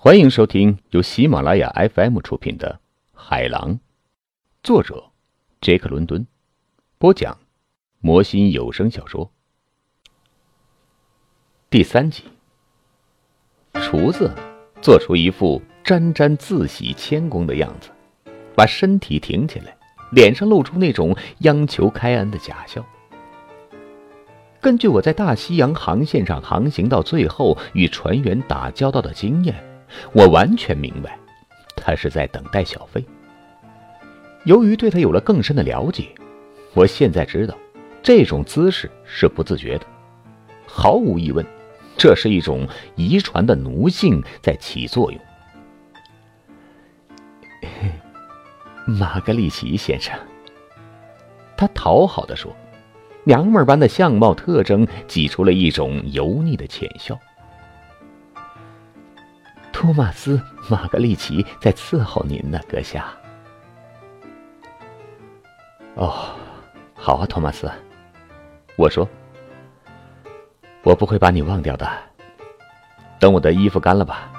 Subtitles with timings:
[0.00, 2.78] 欢迎收听由喜马拉雅 FM 出品的
[3.18, 3.74] 《海狼》，
[4.62, 5.10] 作者
[5.60, 6.24] 杰克·伦敦，
[6.98, 7.36] 播讲
[7.98, 9.32] 魔心有声小说
[11.68, 12.22] 第三集。
[13.74, 14.32] 厨子
[14.80, 17.90] 做出一副沾沾自喜、谦恭的样子，
[18.54, 19.76] 把身体挺起来，
[20.12, 22.86] 脸上露出那种央求开恩的假笑。
[24.60, 29.67] 根据我在大西洋航线上航行到最后与船员打交道的经验。
[30.12, 31.18] 我完全明白，
[31.76, 33.04] 他是在等待小费。
[34.44, 36.08] 由于对他有了更深的了解，
[36.74, 37.56] 我现在知道，
[38.02, 39.86] 这种姿势是不自觉的。
[40.66, 41.44] 毫无疑问，
[41.96, 45.20] 这是一种遗传的奴性在起作用。
[48.86, 50.14] 玛格丽奇先生，
[51.56, 52.54] 他讨好的说，
[53.24, 57.18] 娘们般的相貌特征挤出了一种油腻的浅笑。
[59.88, 60.36] 托马斯·
[60.68, 63.06] 玛格丽奇在伺候您呢，阁下。
[65.94, 66.28] 哦，
[66.94, 67.72] 好啊，托马斯。
[68.76, 69.08] 我说，
[70.82, 71.90] 我不会把你忘掉的。
[73.18, 74.30] 等我的衣服干了吧。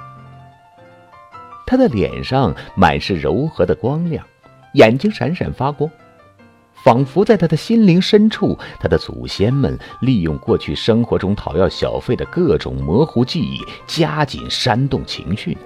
[1.66, 4.24] 他的脸上满是柔和的光亮，
[4.74, 5.90] 眼睛闪闪发光。
[6.82, 15.60] 仿佛在他的心灵深处，他的祖先们利用过去生活中讨要小费的各种模糊记忆，加紧煽动情绪呢。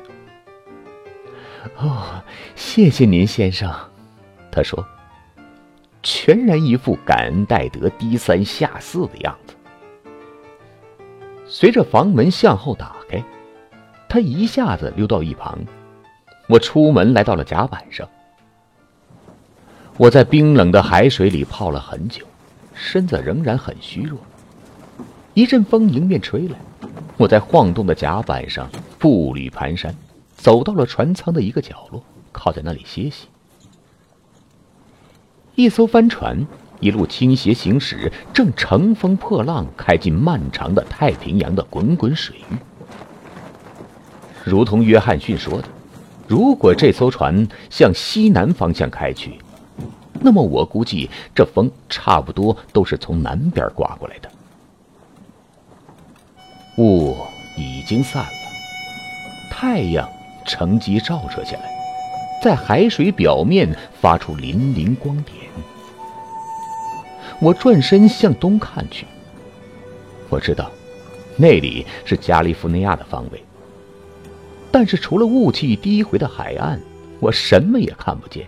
[1.77, 2.23] 哦，
[2.57, 3.73] 谢谢您，先生，
[4.51, 4.85] 他说，
[6.03, 9.55] 全然一副感恩戴德、低三下四的样子。
[11.47, 13.23] 随着房门向后打开，
[14.09, 15.59] 他一下子溜到一旁。
[16.49, 18.07] 我出门来到了甲板上。
[19.97, 22.27] 我在冰冷的海水里泡了很久，
[22.75, 24.19] 身子仍然很虚弱。
[25.35, 26.57] 一阵风迎面吹来，
[27.17, 29.93] 我在晃动的甲板上步履蹒跚，
[30.37, 33.29] 走到了船舱的一个角落，靠在那里歇息。
[35.55, 36.45] 一艘帆船
[36.81, 42.57] 一路倾斜行驶，正乘风破浪开进漫长的太平洋的滚滚水域。
[44.43, 45.69] 如同约翰逊说的，
[46.27, 49.39] 如果这艘船向西南方向开去，
[50.21, 54.31] 那么我估计这风差不多都是从南边刮过来的。
[56.79, 57.17] 雾
[57.57, 58.29] 已经散了，
[59.51, 60.09] 太阳
[60.47, 61.71] 乘机照射下来，
[62.43, 65.37] 在海水表面发出粼粼光点。
[67.41, 69.07] 我转身向东看去，
[70.29, 70.71] 我知道
[71.37, 73.45] 那里是加利福尼亚的方位，
[74.73, 76.81] 但是除了雾气低回的海岸，
[77.21, 78.47] 我什么也看不见。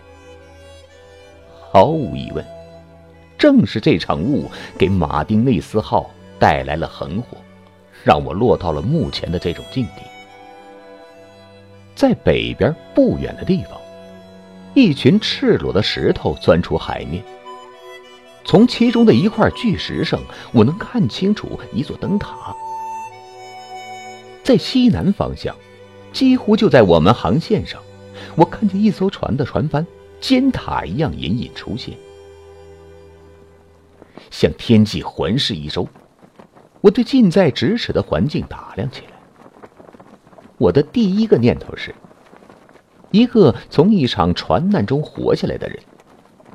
[1.77, 2.43] 毫无疑问，
[3.37, 4.49] 正是这场雾
[4.79, 7.37] 给马丁内斯号带来了横祸，
[8.03, 10.01] 让我落到了目前的这种境地。
[11.93, 13.79] 在北边不远的地方，
[14.73, 17.23] 一群赤裸的石头钻出海面。
[18.43, 20.19] 从其中的一块巨石上，
[20.53, 22.55] 我能看清楚一座灯塔。
[24.43, 25.55] 在西南方向，
[26.11, 27.79] 几乎就在我们航线上，
[28.35, 29.85] 我看见一艘船的船帆。
[30.19, 31.95] 尖塔一样隐隐出现，
[34.31, 35.87] 向天际环视一周，
[36.81, 39.13] 我对近在咫尺的环境打量起来。
[40.57, 41.93] 我的第一个念头是：
[43.11, 45.79] 一个从一场船难中活下来的人，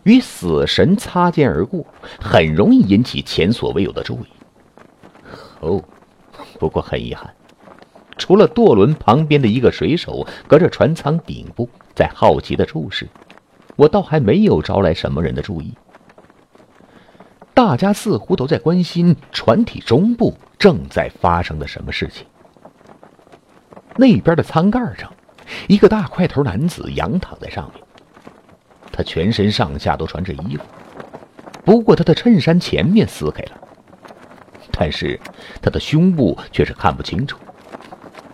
[0.03, 1.87] 与死神擦肩而过，
[2.21, 4.27] 很容易引起前所未有的注意。
[5.61, 5.83] 哦，
[6.59, 7.33] 不过很遗憾，
[8.19, 13.09] 除了舵轮旁边的一个水手隔着船舱顶部在好奇的注视。
[13.83, 15.75] 我倒还没有招来什么人的注意，
[17.53, 22.25] 大家似乎都在关心船体中部正在发生的什么事情。
[23.97, 25.13] 那边的舱盖上，
[25.67, 27.83] 一个大块头男子仰躺在上面，
[28.93, 30.63] 他全身上下都穿着衣服，
[31.65, 33.61] 不过他的衬衫前面撕开了，
[34.71, 35.19] 但是
[35.61, 37.37] 他的胸部却是看不清楚，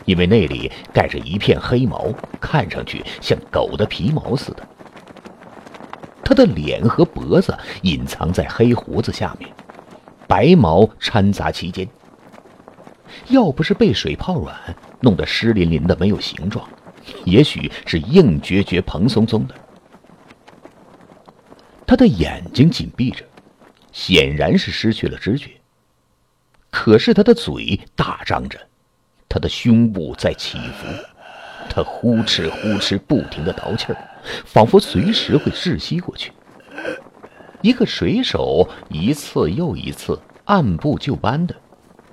[0.04, 4.68] 因为那里盖着一片黑毛，看上去像狗的皮毛似的。
[6.28, 9.50] 他的脸和脖子隐藏在黑胡子下面，
[10.26, 11.88] 白毛掺杂其间。
[13.28, 14.54] 要不是被水泡软，
[15.00, 16.68] 弄得湿淋淋的没有形状，
[17.24, 19.54] 也许是硬撅撅、蓬松松的。
[21.86, 23.24] 他的眼睛紧闭着，
[23.90, 25.52] 显然是失去了知觉。
[26.70, 28.60] 可是他的嘴大张着，
[29.30, 30.86] 他的胸部在起伏，
[31.68, 33.96] 他呼哧呼哧不停的倒气儿。
[34.44, 36.32] 仿佛随时会窒息过去。
[37.62, 41.54] 一个水手一次又一次按部就班的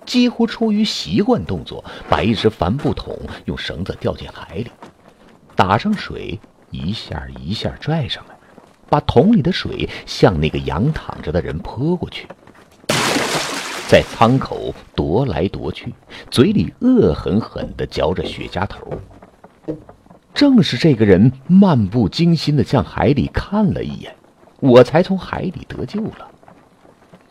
[0.06, 4.72] 几乎出于习惯动作，把一只帆布桶用绳子吊进海里，
[5.56, 6.40] 打上水，
[6.70, 8.36] 一下一下拽上来，
[8.88, 12.28] 把桶里的水向那个仰躺着的人泼过去，
[13.88, 15.94] 在舱口踱来踱去，
[16.30, 18.88] 嘴里恶狠狠地嚼着雪茄头。
[20.36, 24.14] 正是这个人漫不经心的向海里看了一眼，
[24.60, 26.30] 我才从海里得救了。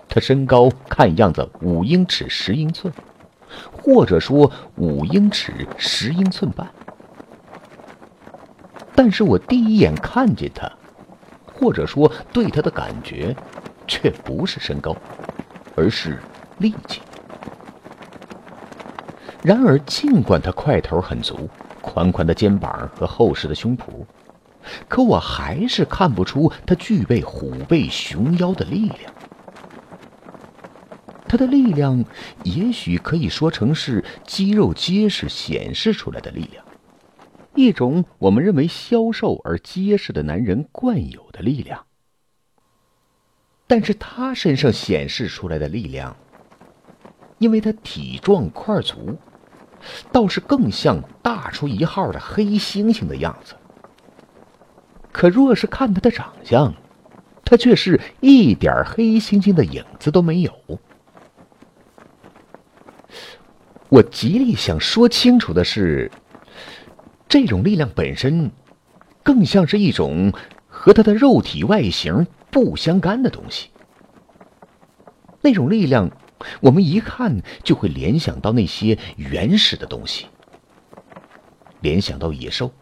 [0.08, 2.92] 他身高看样子五英尺十英寸，
[3.70, 6.66] 或者说五英尺十英寸半。
[8.94, 10.70] 但是我第一眼看见他，
[11.44, 13.36] 或者说对他的感觉，
[13.86, 14.96] 却不是身高，
[15.76, 16.18] 而是
[16.56, 17.02] 力气。
[19.42, 21.50] 然而，尽管他块头很足，
[21.84, 24.04] 宽宽的肩膀和厚实的胸脯，
[24.88, 29.12] 可我还是看不出他具备虎背熊腰的力量。
[31.28, 32.04] 他的力量，
[32.42, 36.64] 也许可以说成是肌肉结实显示出来的力量，
[37.54, 41.84] 一种我们认为消瘦而结实的男人惯有的力量。
[43.66, 46.16] 但是他身上显示出来的力量，
[47.38, 49.18] 因为他体壮块足，
[50.12, 53.54] 倒是更像大出一号的黑猩猩的样子。
[55.12, 56.74] 可若是看他的长相，
[57.44, 60.52] 他却是一点黑猩猩的影子都没有。
[63.90, 66.10] 我极力想说清楚的是，
[67.28, 68.50] 这种力量本身，
[69.22, 70.32] 更像是一种
[70.66, 73.68] 和他的肉体外形不相干的东西。
[75.40, 76.10] 那种力量，
[76.60, 80.26] 我们一看就会联想到那些原始的东西，
[81.80, 82.72] 联想到野兽，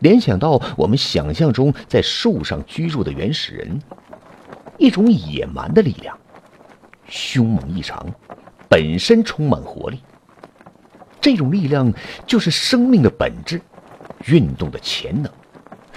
[0.00, 3.80] 联想到我们想象中在树上居住的原始人，
[4.78, 6.18] 一种野蛮的力量，
[7.08, 8.06] 凶猛异常，
[8.68, 10.00] 本身充满活力。
[11.20, 11.92] 这种力量
[12.26, 13.60] 就是生命的本质，
[14.26, 15.32] 运动的潜能，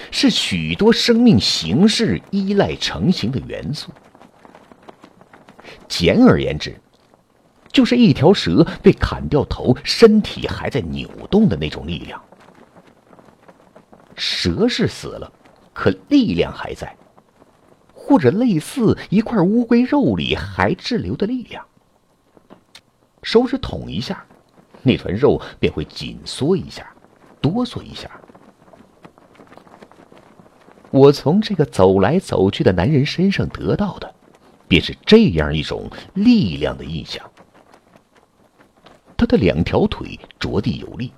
[0.09, 3.91] 是许多生命形式依赖成型的元素。
[5.87, 6.79] 简而言之，
[7.71, 12.21] 就是一条蛇被砍掉头，身体还在扭动的那种力量。
[14.15, 15.31] 蛇是死了，
[15.73, 16.95] 可力量还在，
[17.93, 21.65] 或者类似一块乌龟肉里还滞留的力量。
[23.23, 24.25] 手指捅一下。
[24.81, 26.89] 那团肉便会紧缩一下，
[27.41, 28.09] 哆嗦一下。
[30.89, 34.15] 我从这个走来走去的男人身上得到的，
[34.69, 37.29] 便是这样一种力量的印象。
[39.17, 41.11] 他的两条腿着地有力，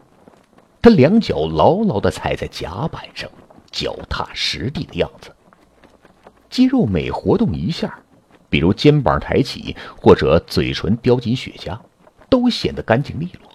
[0.81, 3.29] 他两脚牢牢的踩在甲板上，
[3.69, 5.29] 脚踏实地的样子。
[6.49, 7.99] 肌肉每活动一下，
[8.49, 11.79] 比如肩膀抬起，或者嘴唇叼紧雪茄，
[12.27, 13.51] 都显得干净利落。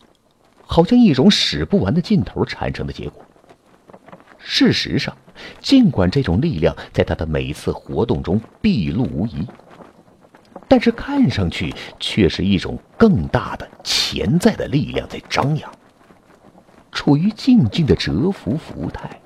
[0.64, 3.25] 好像一种使不完的劲头产生的结果。
[4.38, 5.16] 事实上，
[5.60, 9.46] 尽管这种力量在他的每次活动中毕露无遗，
[10.69, 15.71] 但是看上去却是一种更大的潜在的力量在张扬，
[16.91, 19.21] 处于静静的蛰伏伏态，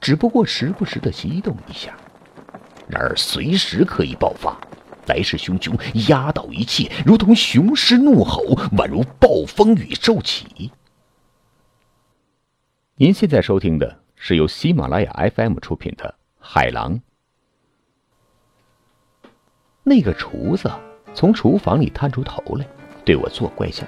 [0.00, 1.96] 只不过时不时的激动一下，
[2.88, 4.56] 然而随时可以爆发。
[5.06, 5.78] 来势汹汹，
[6.08, 8.42] 压倒一切，如同雄狮怒吼，
[8.78, 10.70] 宛如暴风雨骤起。
[12.96, 16.94] 您现在收听的是由喜马拉雅 FM 出品的《海狼》。
[19.86, 20.70] 那个厨子
[21.12, 22.66] 从厨房里探出头来，
[23.04, 23.86] 对我做怪相，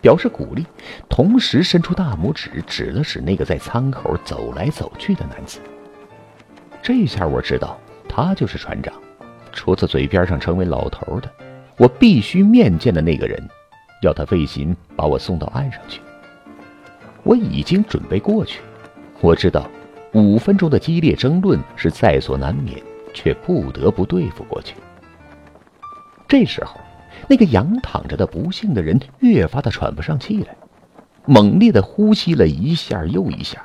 [0.00, 0.64] 表示鼓励，
[1.10, 5.60] 同时伸出大拇指指了指那个在舱口走来走去的男子。
[6.82, 7.78] 这下我知道，
[8.08, 8.92] 他就是船长。
[9.52, 11.30] 厨子嘴边上成为老头的，
[11.76, 13.38] 我必须面见的那个人，
[14.02, 16.00] 要他费心把我送到岸上去。
[17.22, 18.60] 我已经准备过去，
[19.20, 19.68] 我知道
[20.12, 24.74] 五分钟的激烈争论是在所难免，却不得不对付过去。
[26.28, 26.80] 这时候，
[27.28, 30.56] 那个仰躺着的不幸的人越发的喘不上气来，
[31.24, 33.64] 猛烈的呼吸了一下又一下，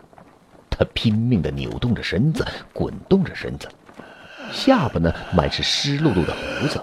[0.69, 3.67] 他拼命的扭动着身子，滚动着身子。
[4.51, 6.81] 下巴呢，满是湿漉漉的胡子，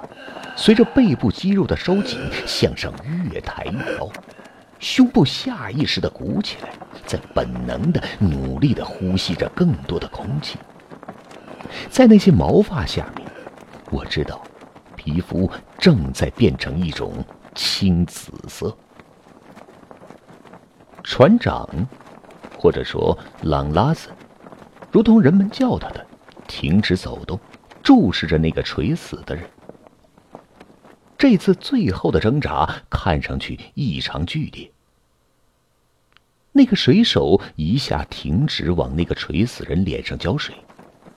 [0.57, 2.93] 随着背部肌肉的收紧，向上
[3.31, 4.11] 越抬越高，
[4.79, 6.71] 胸部下意识的鼓起来，
[7.07, 10.59] 在本能的努力的呼吸着更多的空气。
[11.91, 13.27] 在那些毛发下面，
[13.91, 14.43] 我知道，
[15.09, 17.25] 皮肤正在变成一种
[17.55, 18.77] 青紫色。
[21.03, 21.67] 船长，
[22.59, 24.11] 或者说朗拉斯，
[24.93, 26.07] 如同人们叫他的，
[26.47, 27.41] 停止走动。
[27.83, 29.49] 注视着那个垂死的人，
[31.17, 34.71] 这次最后的挣扎看上去异常剧烈。
[36.53, 40.55] 那个水手一下停止往那个垂死人脸上浇水，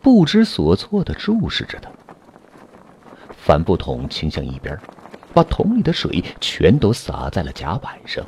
[0.02, 1.92] 不知所措的注视着他。
[3.44, 4.80] 帆布桶倾向一边，
[5.34, 8.24] 把桶里的水全都洒在了甲板上。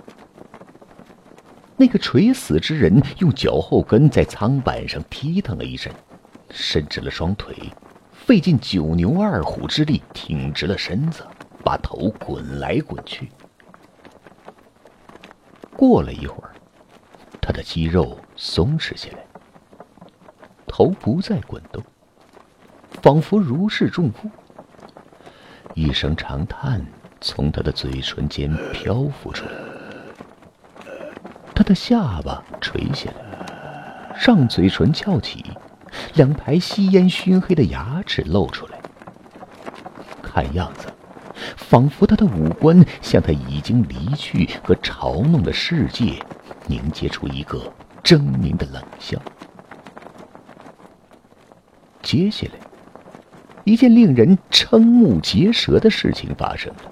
[1.77, 5.93] 那个垂死之人用脚后跟在舱板上踢腾了一阵，
[6.49, 7.55] 伸直了双腿，
[8.11, 11.23] 费尽九牛二虎之力挺直了身子。
[11.63, 13.29] 把头滚来滚去。
[15.77, 16.51] 过了一会儿，
[17.39, 19.25] 他的肌肉松弛下来，
[20.67, 21.81] 头不再滚动，
[23.01, 24.29] 仿佛如释重负。
[25.73, 26.85] 一声长叹
[27.19, 29.51] 从他的嘴唇间漂浮出来，
[31.55, 35.43] 他的下巴垂下来，上嘴唇翘起，
[36.15, 38.79] 两排吸烟熏黑的牙齿露出来。
[40.21, 40.87] 看样子。
[41.57, 46.23] 仿佛他的五官向他已经离去和嘲弄的世界
[46.67, 47.59] 凝结出一个
[48.03, 49.19] 狰狞的冷笑。
[52.01, 52.59] 接下来，
[53.63, 56.91] 一件令人瞠目结舌的事情发生了。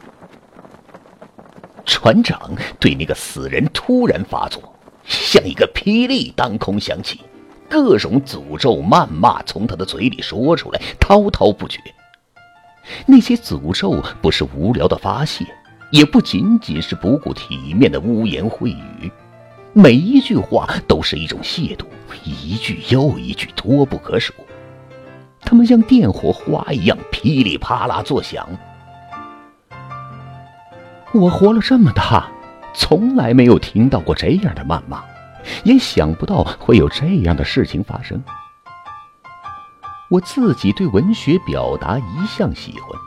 [1.85, 4.73] 船长对那个死人突然发作，
[5.05, 7.21] 像一个霹雳当空响起，
[7.69, 11.79] 各种诅咒谩骂从他的嘴里说出来，滔滔不绝。
[13.05, 15.45] 那些诅咒不是无聊的发泄，
[15.91, 19.11] 也不仅仅是不顾体面的污言秽语，
[19.73, 21.85] 每一句话都是一种亵渎，
[22.23, 24.33] 一句又一句多不可数。
[25.51, 28.47] 他们像电火花一样噼里啪啦作响。
[31.11, 32.31] 我活了这么大，
[32.73, 35.03] 从来没有听到过这样的谩骂，
[35.65, 38.23] 也想不到会有这样的事情发生。
[40.09, 42.97] 我自己对文学表达一向喜欢，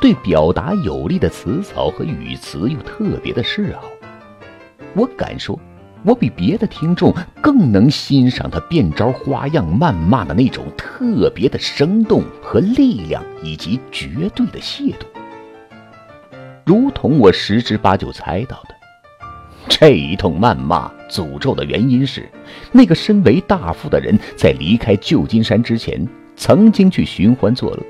[0.00, 3.82] 对表达有力的词藻和语词又特别的嗜好。
[4.94, 5.58] 我敢说，
[6.04, 15.04] 我比别的听众更能欣赏他变招花样谩骂的那种特别的生动和力量，以及绝对的亵渎。
[16.64, 18.74] 如同我十之八九猜到的，
[19.68, 22.28] 这一通谩骂诅咒的原因是，
[22.72, 26.06] 那个身为大夫的人在离开旧金山之前。
[26.36, 27.82] 曾经去寻欢作乐，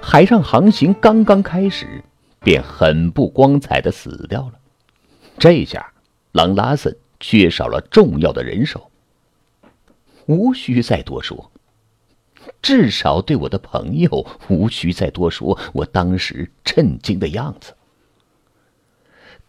[0.00, 2.02] 海上航行刚刚开始，
[2.40, 4.52] 便很不光彩的死掉了。
[5.36, 5.92] 这下，
[6.32, 8.90] 朗拉森缺少了重要的人手。
[10.26, 11.50] 无需再多说，
[12.60, 15.58] 至少对我的朋友无需再多说。
[15.72, 17.74] 我当时震惊的样子，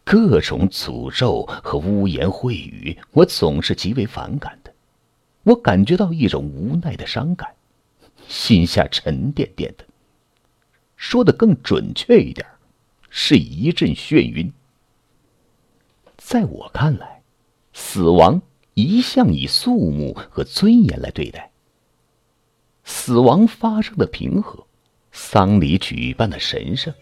[0.04, 4.72] 各种诅咒和污言秽语，我总是极为反感的。
[5.44, 7.56] 我感觉到一种无奈的伤感。
[8.28, 9.86] 心下沉甸甸的，
[10.96, 12.48] 说的更准确一点，
[13.10, 14.54] 是一阵眩晕。
[16.18, 17.13] 在我看来，
[17.74, 18.42] 死亡
[18.76, 21.52] 一向以肃穆和尊严来对待。
[22.86, 24.66] 死亡发生的平和，
[25.12, 26.94] 丧礼举办的神圣。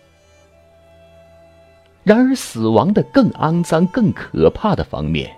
[2.03, 5.31] 然而，死亡的更肮脏、更可怕的方面，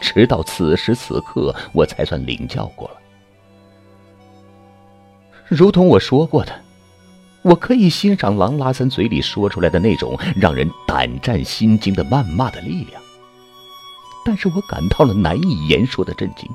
[0.00, 2.94] 直到此时此刻，我才算领教过了。
[5.48, 6.52] 如同我说过的，
[7.42, 13.02] 我可以欣赏狼拉森嘴里说出来的那种让人胆战心惊的谩骂的力量，
[14.28, 16.46] 但是我感到了难以言说的震惊。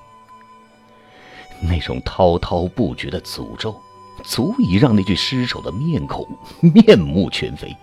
[1.60, 3.76] 那种滔滔不绝的诅咒，
[4.24, 6.24] 足以让那具尸首的面孔
[6.62, 7.76] 面目全非。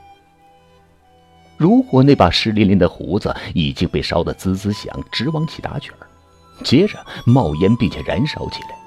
[1.56, 5.92] 如果那把湿淋淋的胡子已经被烧得滋滋响，直往起打卷，
[6.62, 8.78] 接着冒烟并且燃烧起来，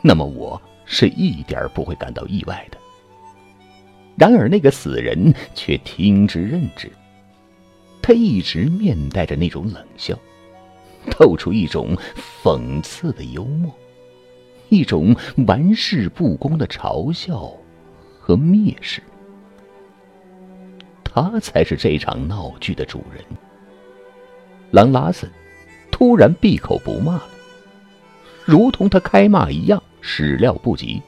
[0.00, 0.58] 那么我。
[0.92, 2.76] 是一点不会感到意外的。
[4.16, 6.90] 然而，那个死人却听之任之。
[8.02, 10.18] 他一直面带着那种冷笑，
[11.10, 11.96] 透出一种
[12.42, 13.72] 讽刺的幽默，
[14.68, 15.14] 一种
[15.46, 17.52] 玩世不恭的嘲笑
[18.18, 19.02] 和蔑视。
[21.04, 23.24] 他才是这场闹剧的主人。
[24.70, 25.30] 朗拉森
[25.90, 27.28] 突然闭口不骂了，
[28.44, 29.82] 如同他开骂一样。
[30.02, 31.02] 始料不及，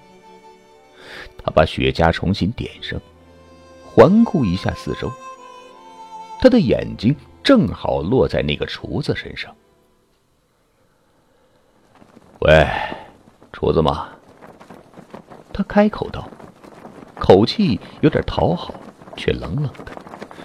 [1.43, 3.01] 他把雪茄重新点上，
[3.83, 5.11] 环顾一下四周。
[6.39, 9.51] 他的眼睛正好落在那个厨子身上。
[12.45, 12.67] 喂，
[13.53, 14.09] 厨子吗？
[15.53, 16.29] 他开口道，
[17.17, 18.75] 口气有点讨好，
[19.17, 19.93] 却冷冷的，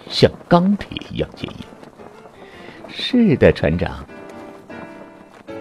[0.08, 1.58] 像钢铁一样坚硬。
[2.88, 4.06] 是的，船长。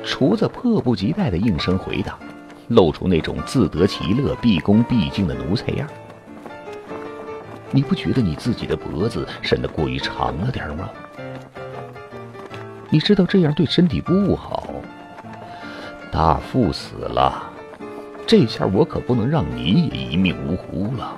[0.04, 2.18] 厨子迫不及待的应声回答。
[2.68, 5.88] 露出那种自得其乐、毕恭毕敬的奴才样。
[7.70, 10.90] 你不觉得你自己的脖子伸得过于长了点吗？
[12.90, 14.65] 你知道这样对身体不好。
[16.16, 17.42] 大富死了，
[18.26, 21.14] 这下我可不能让你也一命呜呼了。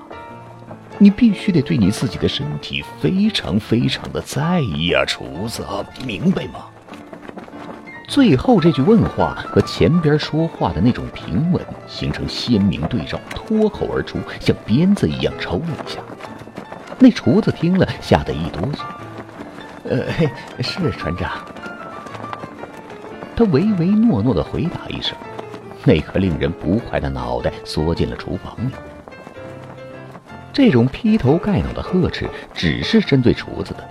[0.98, 5.64] 你必须得对你自己的身体非常非常的在意啊，厨子，
[6.04, 6.64] 明白吗？
[8.08, 16.00] 最后这句问话和前边说话的那种平稳形成鲜明对照，脱口而出，像鞭子一样抽了一下。
[16.98, 18.80] 那厨子听了，吓得一哆嗦。
[19.88, 20.28] 呃，嘿
[20.60, 21.30] 是船长。
[23.38, 25.16] 他唯唯诺诺的回答一声，
[25.84, 28.72] 那颗令人不快的脑袋缩进了厨房里。
[30.52, 33.88] 这种劈头盖脑的呵斥只是针对厨子的，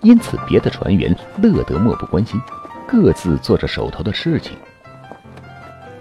[0.00, 2.40] 因此别的船员乐得漠不关心，
[2.88, 4.56] 各自做着手头的事情。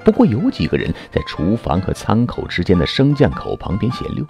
[0.03, 4.25] 不过有几个人在厨房和舱口之间的升降口旁边闲溜，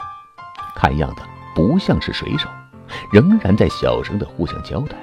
[0.75, 1.21] 看样子
[1.55, 2.50] 不像是水手，
[3.13, 5.00] 仍然在小声的互相交谈。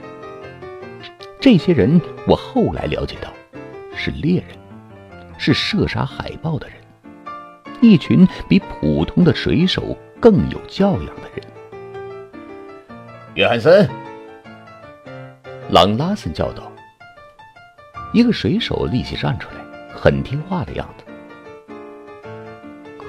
[1.41, 3.31] 这些人我后来了解到，
[3.97, 4.57] 是猎人，
[5.39, 6.77] 是射杀海豹的人，
[7.81, 9.97] 一群比普通的水手。
[10.21, 11.47] 更有教养的人，
[13.35, 13.87] 约翰森，
[15.69, 16.73] 朗拉森叫道
[18.15, 19.57] ：“一个水手立即站出来，
[19.95, 21.05] 很听话的样子。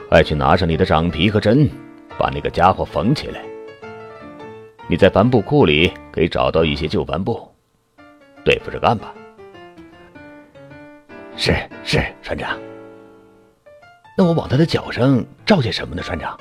[0.09, 1.69] 快去拿上你的掌皮和针，
[2.17, 3.41] 把那个家伙缝起来。
[4.89, 7.49] 你在帆布库里可以找到一些旧帆布，
[8.43, 9.13] 对付着干吧。
[11.37, 12.57] ”“是是，船长。
[14.17, 16.39] 那我往他的脚上照些什么呢，船长？”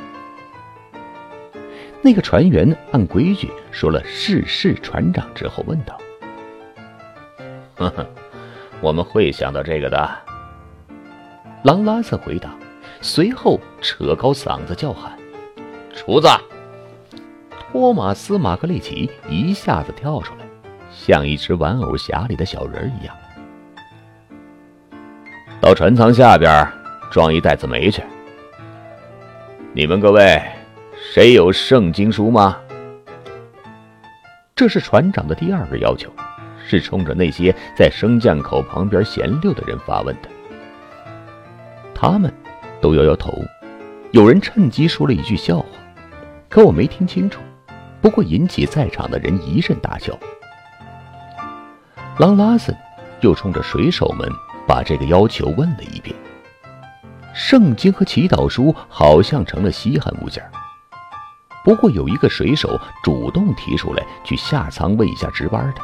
[2.01, 5.99] 那个船员按规矩说了“是是船长”之后问道
[7.77, 8.07] ：“呵呵，
[8.81, 10.11] 我们会想到这个的。”
[11.65, 12.55] 朗拉瑟回答，
[13.01, 15.19] 随后扯高嗓子叫喊
[15.93, 16.29] ：“厨子！”
[17.73, 20.47] 托马斯·马克利奇一下子跳出来，
[20.93, 23.17] 像一只玩偶匣里的小人一样，
[25.61, 26.67] 到船舱下边
[27.11, 28.03] 装一袋子煤去。
[29.73, 30.43] 你们各位。
[31.13, 32.57] 谁有圣经书吗？
[34.57, 36.11] 这是船长的第二个要求，
[36.67, 40.29] 是冲着那些在升降口旁边闲溜的人发问的。
[41.95, 42.33] 他们
[42.81, 43.33] 都摇摇头，
[44.13, 45.67] 有人趁机说了一句笑话，
[46.49, 47.41] 可我没听清楚。
[48.01, 50.19] 不过引起在场的人一阵大笑。
[52.19, 52.75] 朗拉森
[53.21, 54.29] 又冲着水手们
[54.67, 56.15] 把这个要求问了一遍。
[57.35, 60.51] 圣经和祈祷书好像成了稀罕物件儿。
[61.65, 65.81] 不过有一个水手主动提出来去下舱问一下值班的，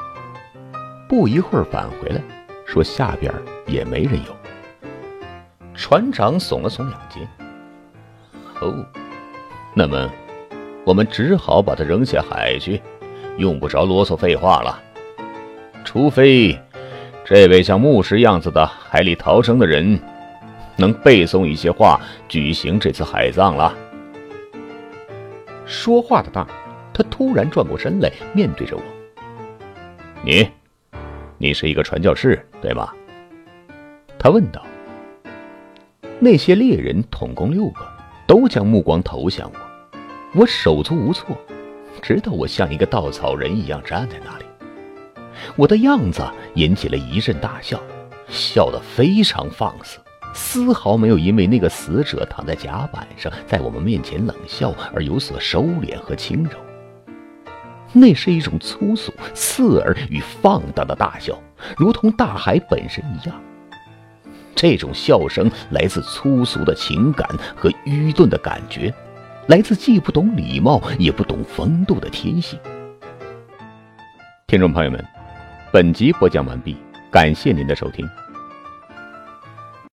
[1.08, 2.20] 不一会儿返回来，
[2.66, 3.32] 说下边
[3.66, 4.36] 也没人有。
[5.74, 7.26] 船长耸了耸两肩，
[8.60, 8.84] 哦，
[9.74, 10.10] 那么
[10.84, 12.82] 我们只好把他扔下海去，
[13.38, 14.78] 用不着啰嗦废话了。
[15.82, 16.60] 除非
[17.30, 19.96] 这位像牧师样子的海里逃生的人
[20.76, 23.72] 能背诵一些话，举行这次海葬了。
[25.64, 26.44] 说话的当，
[26.92, 28.82] 他突然转过身来，面对着我
[30.26, 30.50] ：“你，
[31.38, 32.92] 你是一个传教士，对吗？”
[34.18, 34.60] 他问道。
[36.18, 37.86] 那些猎人统共六个，
[38.26, 40.40] 都将目光投向我。
[40.40, 41.38] 我手足无措，
[42.02, 44.44] 直到我像一个稻草人一样站在那里。
[45.56, 46.22] 我的样子
[46.54, 47.80] 引起了一阵大笑，
[48.28, 49.98] 笑得非常放肆。
[50.32, 56.50] 丝毫没有因为那个死者躺在甲板上，在我们面前冷笑而有所收敛和轻柔。
[57.92, 61.36] 那是一种粗俗、刺耳与放荡的大笑，
[61.76, 63.40] 如同大海本身一样。
[64.54, 68.94] 这种笑声来自粗俗的情感和愚钝的感觉，
[69.48, 72.56] 来自既不懂礼貌也不懂风度的天性。
[74.46, 75.04] 听众朋友们，
[75.72, 76.76] 本集播讲完毕，
[77.12, 78.04] 感谢您的收听。